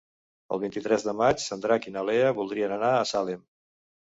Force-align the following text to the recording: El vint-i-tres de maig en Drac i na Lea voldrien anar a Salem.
El 0.55 0.61
vint-i-tres 0.63 1.05
de 1.09 1.13
maig 1.19 1.45
en 1.57 1.61
Drac 1.67 1.87
i 1.91 1.95
na 1.99 2.05
Lea 2.11 2.33
voldrien 2.41 2.77
anar 2.79 2.91
a 2.95 3.05
Salem. 3.15 3.45